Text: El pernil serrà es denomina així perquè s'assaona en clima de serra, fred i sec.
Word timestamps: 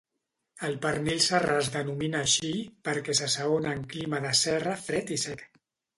El 0.67 0.77
pernil 0.85 1.19
serrà 1.25 1.57
es 1.65 1.69
denomina 1.75 2.21
així 2.27 2.51
perquè 2.89 3.17
s'assaona 3.19 3.75
en 3.81 3.87
clima 3.93 4.23
de 4.25 4.33
serra, 4.45 4.75
fred 4.89 5.13
i 5.19 5.21
sec. 5.27 5.45